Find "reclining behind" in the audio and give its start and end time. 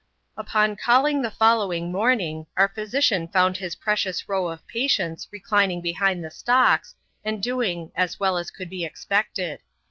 5.31-6.23